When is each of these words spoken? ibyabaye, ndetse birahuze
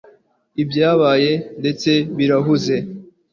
ibyabaye, 0.63 1.31
ndetse 1.59 1.89
birahuze 2.17 2.75